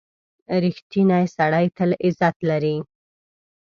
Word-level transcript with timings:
•رښتینی 0.63 1.25
سړی 1.37 1.65
تل 1.77 1.89
عزت 2.05 2.35
لري. 2.49 2.77